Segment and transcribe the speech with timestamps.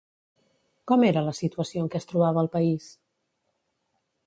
[0.91, 2.91] Com era la situació en què es trobava el país?